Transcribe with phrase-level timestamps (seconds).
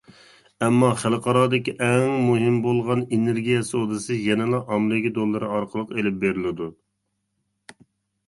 [0.65, 6.71] ئەمما خەلقئارادىكى ئەڭ مۇھىم بولغان ئېنېرگىيە سودىسى يەنىلا ئامېرىكا دوللىرى ئارقىلىق ئېلىپ بېرىلىدۇ.